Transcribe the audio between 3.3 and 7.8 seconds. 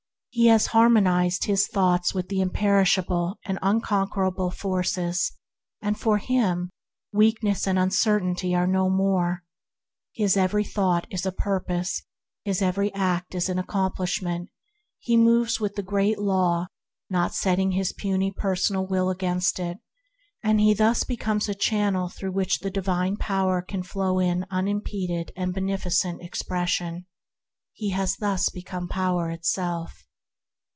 and Unconquerable Forces, and for him weakness and